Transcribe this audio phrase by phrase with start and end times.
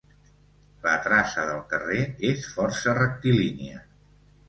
[0.85, 2.01] La traça del carrer
[2.33, 3.89] és força rectilínia.